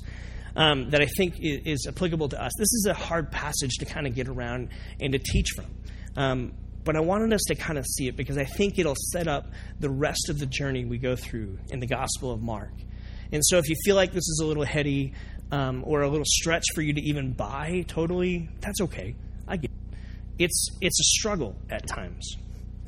[0.58, 2.52] Um, that I think is, applicable to us.
[2.58, 5.66] This is a hard passage to kind of get around and to teach from.
[6.16, 6.54] Um,
[6.88, 9.48] but I wanted us to kind of see it because I think it'll set up
[9.78, 12.72] the rest of the journey we go through in the Gospel of Mark.
[13.34, 15.14] And so if you feel like this is a little heady
[15.52, 19.16] um, or a little stretch for you to even buy totally, that's okay.
[19.46, 19.98] I get it.
[20.40, 22.38] It's, it's a struggle at times.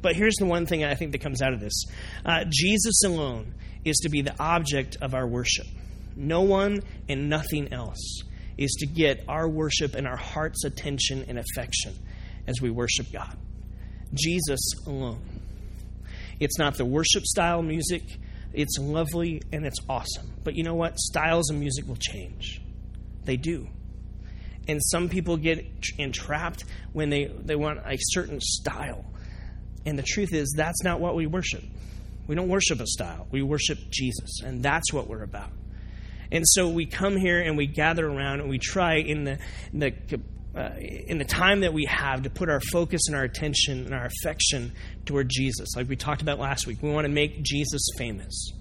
[0.01, 1.83] But here's the one thing I think that comes out of this
[2.25, 5.67] uh, Jesus alone is to be the object of our worship.
[6.15, 8.23] No one and nothing else
[8.57, 11.95] is to get our worship and our heart's attention and affection
[12.47, 13.37] as we worship God.
[14.13, 15.21] Jesus alone.
[16.39, 18.03] It's not the worship style music,
[18.53, 20.33] it's lovely and it's awesome.
[20.43, 20.97] But you know what?
[20.97, 22.61] Styles of music will change.
[23.25, 23.67] They do.
[24.67, 25.65] And some people get
[25.97, 29.05] entrapped when they, they want a certain style.
[29.85, 31.63] And the truth is, that's not what we worship.
[32.27, 34.41] We don't worship a style, we worship Jesus.
[34.43, 35.49] And that's what we're about.
[36.31, 39.39] And so we come here and we gather around and we try in the,
[39.73, 39.91] in the
[40.55, 43.93] uh, in the time that we have to put our focus and our attention and
[43.93, 44.73] our affection
[45.05, 45.75] toward Jesus.
[45.75, 48.51] Like we talked about last week, we want to make Jesus famous.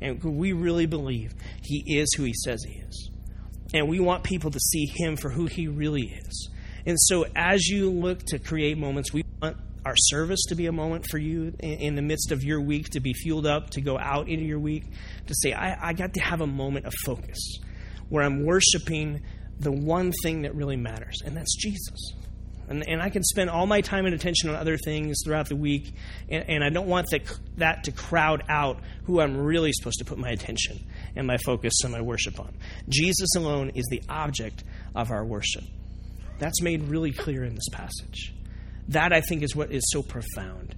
[0.00, 3.10] And we really believe he is who he says he is.
[3.72, 6.50] And we want people to see him for who he really is.
[6.86, 10.72] And so as you look to create moments, we want our service to be a
[10.72, 13.98] moment for you in the midst of your week to be fueled up, to go
[13.98, 14.84] out into your week,
[15.26, 17.58] to say, I, I got to have a moment of focus
[18.08, 19.22] where I'm worshiping
[19.60, 22.12] the one thing that really matters, and that's Jesus.
[22.68, 25.56] And, and I can spend all my time and attention on other things throughout the
[25.56, 25.92] week,
[26.28, 27.20] and, and I don't want the,
[27.56, 30.78] that to crowd out who I'm really supposed to put my attention
[31.16, 32.56] and my focus and my worship on.
[32.88, 35.64] Jesus alone is the object of our worship.
[36.38, 38.34] That's made really clear in this passage.
[38.88, 40.74] That, I think, is what is so profound.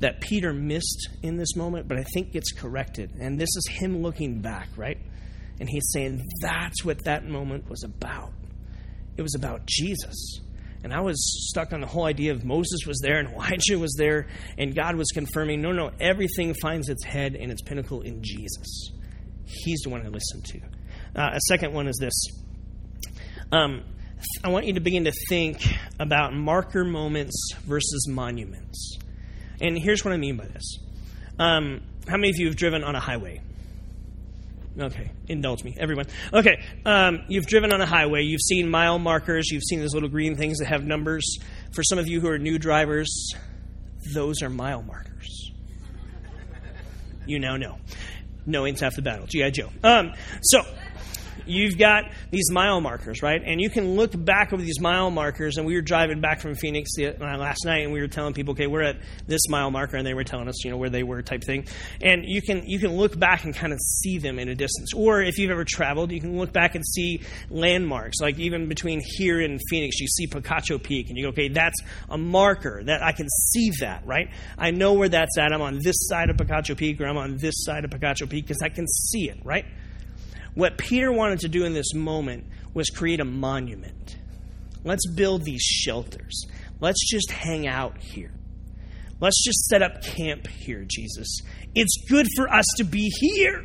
[0.00, 3.12] That Peter missed in this moment, but I think gets corrected.
[3.20, 4.98] And this is him looking back, right?
[5.62, 8.32] And he's saying that's what that moment was about.
[9.16, 10.40] It was about Jesus.
[10.82, 13.94] And I was stuck on the whole idea of Moses was there and Elijah was
[13.96, 14.26] there,
[14.58, 18.90] and God was confirming no, no, everything finds its head and its pinnacle in Jesus.
[19.44, 20.58] He's the one I listen to.
[21.14, 22.12] Uh, a second one is this
[23.52, 23.84] um,
[24.42, 25.64] I want you to begin to think
[26.00, 28.98] about marker moments versus monuments.
[29.60, 30.78] And here's what I mean by this.
[31.38, 33.42] Um, how many of you have driven on a highway?
[34.78, 36.06] Okay, indulge me, everyone.
[36.32, 40.08] Okay, um, you've driven on a highway, you've seen mile markers, you've seen those little
[40.08, 41.38] green things that have numbers.
[41.74, 43.34] For some of you who are new drivers,
[44.14, 45.52] those are mile markers.
[47.26, 47.78] You now know.
[48.46, 49.26] Knowing's half the battle.
[49.26, 49.50] G.I.
[49.50, 49.68] Joe.
[49.84, 50.62] Um, so,
[51.46, 53.42] you've got these mile markers, right?
[53.44, 55.56] And you can look back over these mile markers.
[55.56, 58.52] And we were driving back from Phoenix uh, last night, and we were telling people,
[58.52, 61.02] okay, we're at this mile marker, and they were telling us, you know, where they
[61.02, 61.66] were, type thing.
[62.00, 64.92] And you can you can look back and kind of see them in a distance.
[64.94, 68.20] Or if you've ever traveled, you can look back and see landmarks.
[68.20, 71.80] Like even between here and Phoenix, you see Picacho Peak, and you go, okay, that's
[72.08, 74.28] a marker that I can see that, right?
[74.58, 75.52] I know where that's at.
[75.52, 78.46] I'm on this side of Picacho Peak, or I'm on this side of Picacho Peak
[78.46, 79.64] because I can see it, right?
[80.54, 84.16] What Peter wanted to do in this moment was create a monument.
[84.84, 86.46] Let's build these shelters.
[86.80, 88.32] Let's just hang out here.
[89.20, 91.40] Let's just set up camp here, Jesus.
[91.74, 93.64] It's good for us to be here.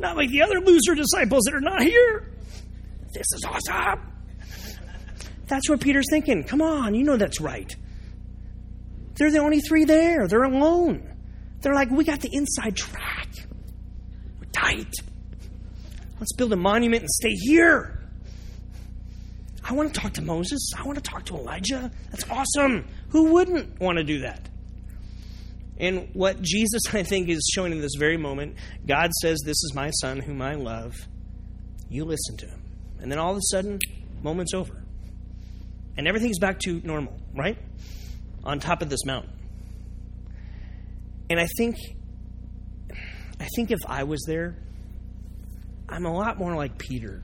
[0.00, 2.32] Not like the other loser disciples that are not here.
[3.12, 4.12] This is awesome.
[5.46, 6.44] That's what Peter's thinking.
[6.44, 7.74] Come on, you know that's right.
[9.14, 10.28] They're the only three there.
[10.28, 11.14] They're alone.
[11.60, 13.28] They're like, we got the inside track.
[14.38, 14.92] We're tight.
[16.18, 17.98] Let's build a monument and stay here.
[19.62, 20.70] I want to talk to Moses.
[20.76, 21.90] I want to talk to Elijah.
[22.10, 22.86] That's awesome.
[23.10, 24.48] Who wouldn't want to do that?
[25.78, 29.72] And what Jesus, I think, is showing in this very moment, God says, This is
[29.74, 30.94] my son whom I love.
[31.88, 32.62] You listen to him.
[33.00, 33.78] And then all of a sudden,
[34.22, 34.82] moment's over.
[35.96, 37.58] And everything's back to normal, right?
[38.44, 39.32] On top of this mountain.
[41.30, 41.76] And I think
[43.40, 44.56] I think if I was there,
[45.88, 47.22] I'm a lot more like Peter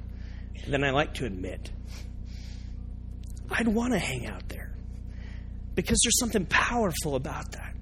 [0.68, 1.70] than I like to admit.
[3.50, 4.74] I'd want to hang out there
[5.74, 7.74] because there's something powerful about that.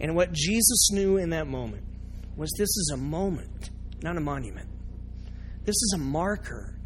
[0.00, 1.84] And what Jesus knew in that moment
[2.36, 3.70] was this is a moment,
[4.02, 4.68] not a monument.
[5.64, 6.78] This is a marker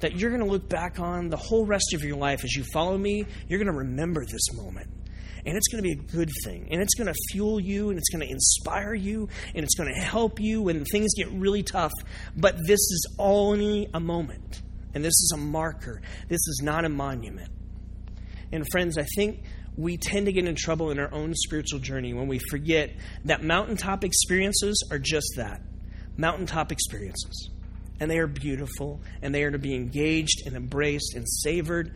[0.00, 2.64] that you're going to look back on the whole rest of your life as you
[2.72, 3.24] follow me.
[3.48, 4.90] You're going to remember this moment.
[5.46, 6.68] And it's going to be a good thing.
[6.70, 9.92] And it's going to fuel you and it's going to inspire you and it's going
[9.92, 11.92] to help you when things get really tough.
[12.36, 14.62] But this is only a moment.
[14.94, 16.00] And this is a marker.
[16.28, 17.50] This is not a monument.
[18.52, 19.42] And friends, I think
[19.76, 22.92] we tend to get in trouble in our own spiritual journey when we forget
[23.24, 25.60] that mountaintop experiences are just that
[26.16, 27.50] mountaintop experiences.
[28.00, 31.94] And they are beautiful, and they are to be engaged and embraced and savored,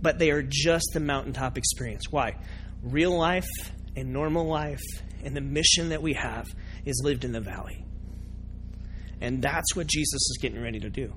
[0.00, 2.04] but they are just the mountaintop experience.
[2.10, 2.36] Why?
[2.82, 3.48] Real life
[3.96, 4.82] and normal life
[5.24, 6.46] and the mission that we have
[6.84, 7.84] is lived in the valley.
[9.20, 11.12] And that's what Jesus is getting ready to do.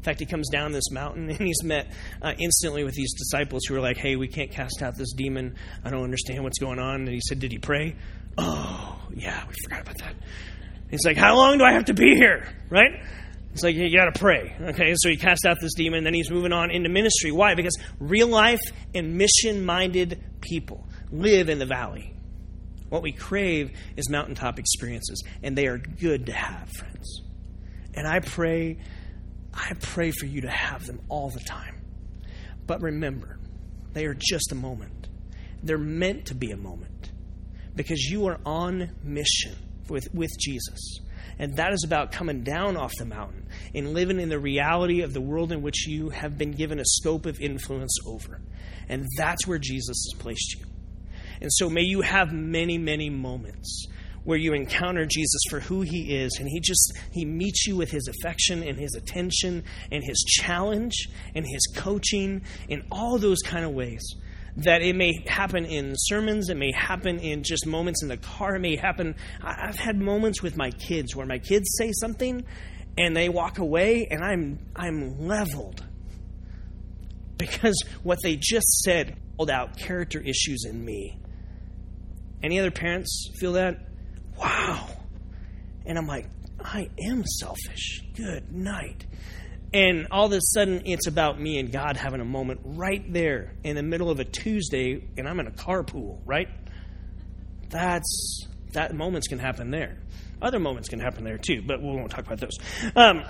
[0.00, 3.62] In fact, he comes down this mountain and he's met uh, instantly with these disciples
[3.68, 5.56] who are like, hey, we can't cast out this demon.
[5.84, 7.02] I don't understand what's going on.
[7.02, 7.96] And he said, Did he pray?
[8.38, 10.14] Oh, yeah, we forgot about that.
[10.90, 12.48] He's like, How long do I have to be here?
[12.70, 13.02] Right?
[13.52, 14.54] It's like, you got to pray.
[14.60, 17.32] Okay, so he cast out this demon, then he's moving on into ministry.
[17.32, 17.54] Why?
[17.54, 18.60] Because real life
[18.94, 22.14] and mission minded people live in the valley.
[22.88, 27.22] What we crave is mountaintop experiences, and they are good to have, friends.
[27.94, 28.78] And I pray
[29.54, 31.80] I pray for you to have them all the time.
[32.66, 33.38] But remember,
[33.92, 35.08] they are just a moment.
[35.62, 37.10] They're meant to be a moment
[37.74, 39.56] because you are on mission
[39.88, 41.00] with, with Jesus.
[41.38, 45.12] And that is about coming down off the mountain and living in the reality of
[45.12, 48.40] the world in which you have been given a scope of influence over.
[48.88, 50.66] And that's where Jesus has placed you.
[51.40, 53.86] And so may you have many, many moments
[54.24, 57.90] where you encounter Jesus for who he is and he just he meets you with
[57.90, 63.64] his affection and his attention and his challenge and his coaching in all those kind
[63.64, 64.02] of ways
[64.56, 68.56] that it may happen in sermons it may happen in just moments in the car
[68.56, 72.44] it may happen i've had moments with my kids where my kids say something
[72.98, 75.84] and they walk away and i'm i'm leveled
[77.36, 81.18] because what they just said pulled out character issues in me
[82.42, 83.90] any other parents feel that
[84.40, 84.88] wow.
[85.86, 86.26] And I'm like,
[86.62, 88.02] I am selfish.
[88.14, 89.06] Good night.
[89.72, 93.52] And all of a sudden, it's about me and God having a moment right there
[93.62, 96.48] in the middle of a Tuesday, and I'm in a carpool, right?
[97.68, 99.98] That's that moments can happen there.
[100.42, 102.56] Other moments can happen there too, but we won't talk about those.
[102.96, 103.22] Um,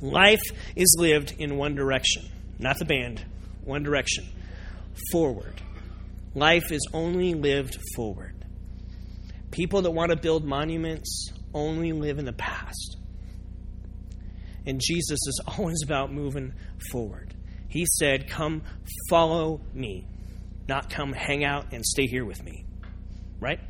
[0.00, 0.42] life
[0.74, 2.24] is lived in one direction,
[2.58, 3.24] not the band,
[3.64, 4.26] one direction,
[5.12, 5.60] forward.
[6.34, 8.34] Life is only lived forward.
[9.50, 12.96] People that want to build monuments only live in the past.
[14.66, 16.54] And Jesus is always about moving
[16.90, 17.34] forward.
[17.68, 18.62] He said, Come
[19.08, 20.06] follow me,
[20.68, 22.64] not come hang out and stay here with me.
[23.38, 23.60] Right?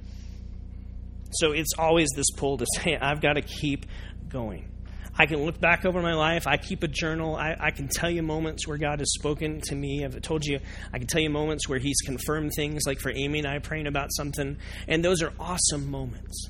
[1.33, 3.87] So it's always this pull to say, I've got to keep
[4.29, 4.71] going.
[5.17, 6.47] I can look back over my life.
[6.47, 7.37] I keep a journal.
[7.37, 10.03] I, I, can tell you moments where God has spoken to me.
[10.03, 10.61] I've told you,
[10.95, 13.87] I can tell you moments where He's confirmed things, like for Amy and I praying
[13.87, 14.57] about something.
[14.89, 16.49] And those are awesome moments.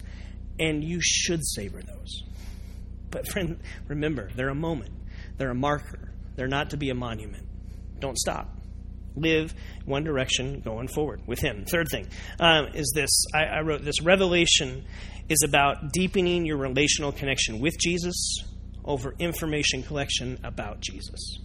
[0.60, 2.22] And you should savor those.
[3.10, 4.92] But, friend, remember, they're a moment,
[5.36, 7.46] they're a marker, they're not to be a monument.
[7.98, 8.56] Don't stop.
[9.16, 9.52] Live
[9.84, 11.64] one direction going forward with Him.
[11.64, 12.06] Third thing
[12.38, 14.84] um, is this I, I wrote this revelation
[15.28, 18.44] is about deepening your relational connection with Jesus
[18.84, 21.38] over information collection about Jesus.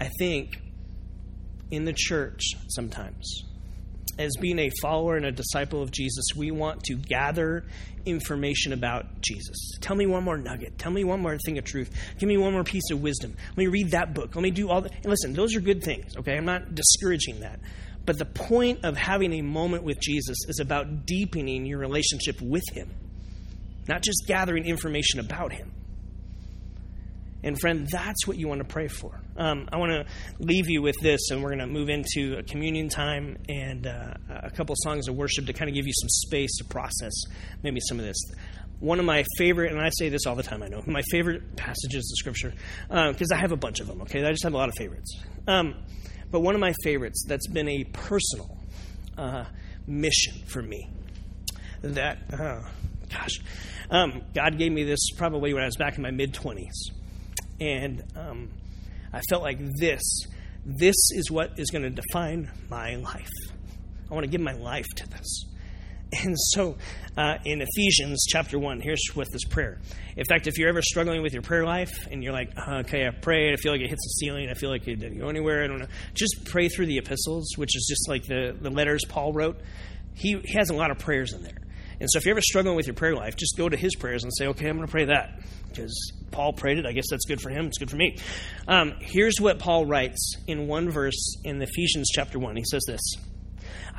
[0.00, 0.60] I think
[1.70, 3.44] in the church sometimes,
[4.20, 7.64] as being a follower and a disciple of Jesus, we want to gather
[8.04, 9.72] information about Jesus.
[9.80, 10.78] Tell me one more nugget.
[10.78, 11.90] Tell me one more thing of truth.
[12.18, 13.34] Give me one more piece of wisdom.
[13.48, 14.34] Let me read that book.
[14.34, 14.92] Let me do all that.
[14.92, 16.36] And listen, those are good things, okay?
[16.36, 17.60] I'm not discouraging that.
[18.06, 22.64] But the point of having a moment with Jesus is about deepening your relationship with
[22.72, 22.90] Him
[23.90, 25.72] not just gathering information about him.
[27.42, 29.20] And friend, that's what you want to pray for.
[29.36, 30.06] Um, I want to
[30.38, 34.14] leave you with this, and we're going to move into a communion time and uh,
[34.28, 37.12] a couple songs of worship to kind of give you some space to process
[37.62, 38.16] maybe some of this.
[38.80, 41.56] One of my favorite, and I say this all the time, I know, my favorite
[41.56, 42.54] passages of Scripture,
[42.88, 44.24] because uh, I have a bunch of them, okay?
[44.24, 45.18] I just have a lot of favorites.
[45.46, 45.74] Um,
[46.30, 48.56] but one of my favorites that's been a personal
[49.18, 49.44] uh,
[49.86, 50.88] mission for me
[51.82, 52.62] that, uh,
[53.10, 53.40] gosh,
[53.90, 56.68] um, God gave me this probably when I was back in my mid 20s.
[57.60, 58.50] And um,
[59.12, 60.02] I felt like this,
[60.64, 63.28] this is what is going to define my life.
[64.10, 65.44] I want to give my life to this.
[66.24, 66.76] And so
[67.16, 69.78] uh, in Ephesians chapter 1, here's what this prayer.
[70.16, 73.06] In fact, if you're ever struggling with your prayer life and you're like, uh, okay,
[73.06, 75.28] I prayed, I feel like it hits the ceiling, I feel like it didn't go
[75.28, 78.70] anywhere, I don't know, just pray through the epistles, which is just like the, the
[78.70, 79.60] letters Paul wrote
[80.14, 81.56] he, he has a lot of prayers in there.
[81.98, 84.22] And so if you're ever struggling with your prayer life, just go to his prayers
[84.22, 85.40] and say, okay, I'm going to pray that.
[85.70, 86.86] Because Paul prayed it.
[86.86, 87.66] I guess that's good for him.
[87.66, 88.18] It's good for me.
[88.68, 92.56] Um, here's what Paul writes in one verse in Ephesians chapter 1.
[92.56, 93.00] He says this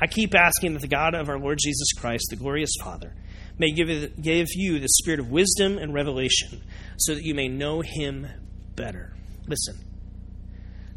[0.00, 3.14] I keep asking that the God of our Lord Jesus Christ, the glorious Father,
[3.58, 6.62] may give, give you the spirit of wisdom and revelation
[6.96, 8.26] so that you may know him
[8.74, 9.14] better.
[9.46, 9.76] Listen,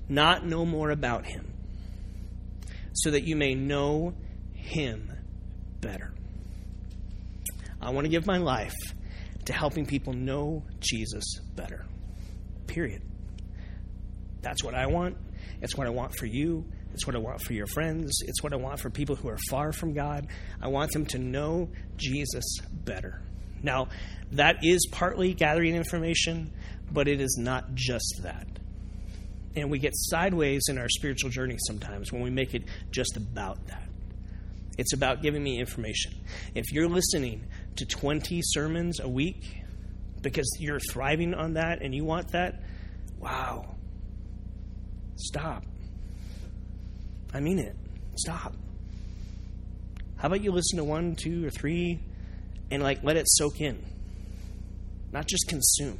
[0.07, 1.53] not know more about him,
[2.93, 4.13] so that you may know
[4.53, 5.11] him
[5.81, 6.13] better.
[7.81, 8.73] I want to give my life
[9.45, 11.23] to helping people know Jesus
[11.55, 11.85] better.
[12.67, 13.01] Period.
[14.41, 15.17] That's what I want.
[15.61, 16.65] It's what I want for you.
[16.93, 18.11] It's what I want for your friends.
[18.25, 20.27] It's what I want for people who are far from God.
[20.61, 23.21] I want them to know Jesus better.
[23.63, 23.89] Now,
[24.31, 26.53] that is partly gathering information,
[26.91, 28.47] but it is not just that.
[29.55, 33.65] And we get sideways in our spiritual journey sometimes when we make it just about
[33.67, 33.87] that.
[34.77, 36.13] It's about giving me information.
[36.53, 37.45] If you're listening
[37.77, 39.61] to 20 sermons a week
[40.21, 42.61] because you're thriving on that and you want that,
[43.19, 43.75] wow.
[45.15, 45.63] Stop.
[47.33, 47.75] I mean it.
[48.15, 48.55] Stop.
[50.17, 51.99] How about you listen to one, two, or three
[52.71, 53.83] and like let it soak in?
[55.11, 55.99] Not just consume.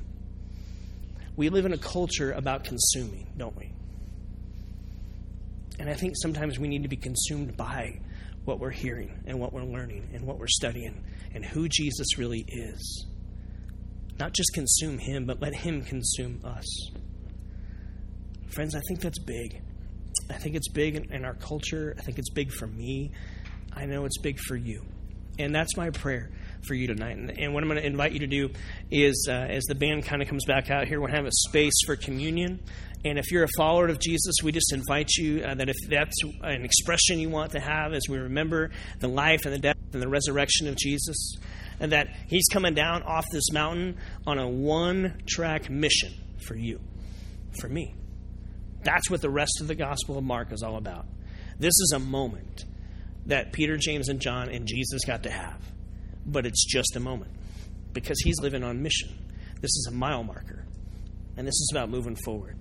[1.36, 3.71] We live in a culture about consuming, don't we?
[5.78, 7.99] And I think sometimes we need to be consumed by
[8.45, 12.45] what we're hearing and what we're learning and what we're studying and who Jesus really
[12.47, 13.05] is.
[14.19, 16.65] Not just consume him, but let him consume us.
[18.47, 19.61] Friends, I think that's big.
[20.29, 21.95] I think it's big in, our culture.
[21.99, 23.11] I think it's big for me.
[23.73, 24.85] I know it's big for you.
[25.37, 26.31] And that's my prayer
[26.68, 27.18] for you tonight.
[27.18, 28.49] And, and what I'm going to invite you to do
[28.91, 31.74] is, uh, as the band kind of comes back out here, we'll have a space
[31.86, 32.61] for communion.
[33.03, 36.16] And if you're a follower of Jesus, we just invite you uh, that if that's
[36.41, 40.01] an expression you want to have as we remember the life and the death and
[40.01, 41.36] the resurrection of Jesus,
[41.80, 46.13] and that He's coming down off this mountain on a one track mission
[46.47, 46.80] for you,
[47.59, 47.93] for me.
[48.84, 51.05] That's what the rest of the Gospel of Mark is all about.
[51.59, 52.66] This is a moment
[53.28, 55.59] that Peter, James, and John and Jesus got to have,
[56.26, 57.32] but it's just a moment
[57.93, 59.09] because He's living on mission.
[59.61, 60.65] This is a mile marker,
[61.38, 62.57] and this is about moving forward.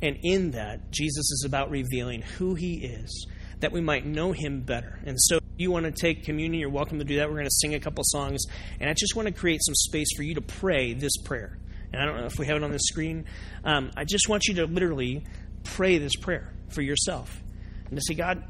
[0.00, 3.26] And in that, Jesus is about revealing who he is,
[3.60, 5.00] that we might know him better.
[5.04, 7.28] And so, if you want to take communion, you're welcome to do that.
[7.28, 8.44] We're going to sing a couple songs.
[8.78, 11.58] And I just want to create some space for you to pray this prayer.
[11.92, 13.24] And I don't know if we have it on the screen.
[13.64, 15.24] Um, I just want you to literally
[15.64, 17.42] pray this prayer for yourself.
[17.88, 18.44] And to say, God,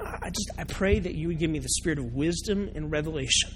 [0.00, 3.50] I just I pray that you would give me the spirit of wisdom and revelation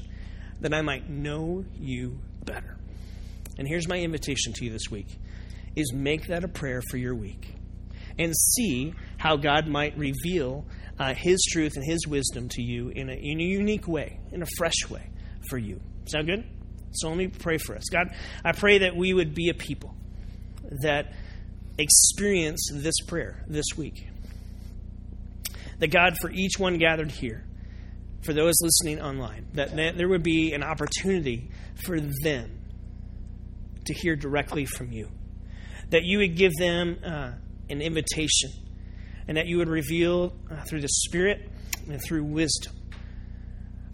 [0.62, 2.78] that I might know you better.
[3.58, 5.18] And here's my invitation to you this week
[5.76, 7.54] is make that a prayer for your week
[8.18, 10.66] and see how God might reveal
[10.98, 14.42] uh, His truth and His wisdom to you in a, in a unique way, in
[14.42, 15.10] a fresh way
[15.48, 15.80] for you.
[16.06, 16.44] Sound good?
[16.92, 17.84] So let me pray for us.
[17.90, 19.94] God, I pray that we would be a people
[20.82, 21.12] that
[21.78, 24.08] experience this prayer this week.
[25.78, 27.44] That God, for each one gathered here,
[28.24, 31.50] for those listening online, that there would be an opportunity
[31.84, 32.58] for them
[33.84, 35.08] to hear directly from you
[35.92, 37.32] that you would give them uh,
[37.68, 38.50] an invitation
[39.28, 41.50] and that you would reveal uh, through the Spirit
[41.88, 42.74] and through wisdom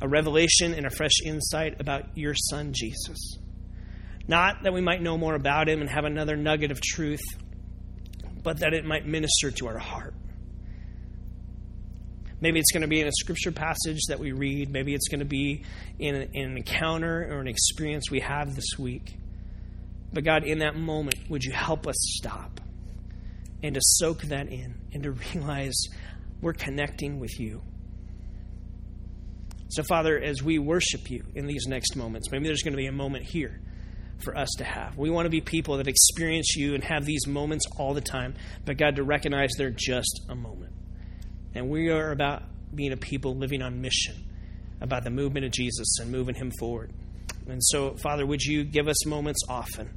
[0.00, 3.36] a revelation and a fresh insight about your Son, Jesus.
[4.28, 7.20] Not that we might know more about him and have another nugget of truth,
[8.44, 10.14] but that it might minister to our heart.
[12.40, 14.70] Maybe it's going to be in a scripture passage that we read.
[14.70, 15.64] Maybe it's going to be
[15.98, 19.16] in an encounter or an experience we have this week.
[20.12, 22.60] But God, in that moment, would you help us stop
[23.62, 25.74] and to soak that in and to realize
[26.40, 27.62] we're connecting with you?
[29.70, 32.86] So, Father, as we worship you in these next moments, maybe there's going to be
[32.86, 33.60] a moment here
[34.18, 34.96] for us to have.
[34.96, 38.34] We want to be people that experience you and have these moments all the time,
[38.64, 40.72] but God, to recognize they're just a moment.
[41.58, 44.14] And we are about being a people living on mission,
[44.80, 46.92] about the movement of Jesus and moving him forward.
[47.48, 49.90] And so, Father, would you give us moments often?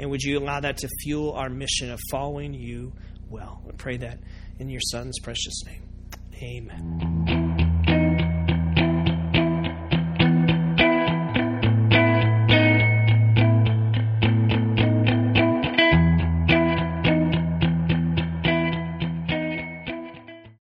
[0.00, 2.92] And would you allow that to fuel our mission of following you
[3.30, 3.62] well?
[3.68, 4.18] I pray that
[4.58, 5.82] in your Son's precious name.
[6.42, 7.35] Amen.